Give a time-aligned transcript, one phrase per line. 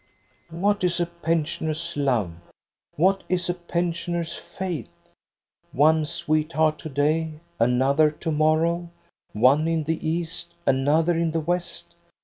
[0.49, 2.31] "What is a pensioner's love,
[2.95, 4.89] what is a pensioner's faith?—
[5.83, 8.89] one sweetheart to day, another to morrow,
[9.33, 11.93] one in the east, another in the west.